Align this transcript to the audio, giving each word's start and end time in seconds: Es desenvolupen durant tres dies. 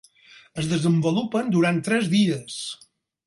Es 0.61 0.69
desenvolupen 0.71 1.53
durant 1.57 1.79
tres 1.91 2.09
dies. 2.17 2.57